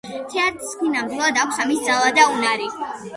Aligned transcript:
თეატრს 0.29 0.71
კი 0.79 0.87
ნამდვილად 0.93 1.37
აქვს 1.41 1.59
ამის 1.65 1.83
ძალა 1.89 2.09
და 2.17 2.25
უნარი. 2.37 2.71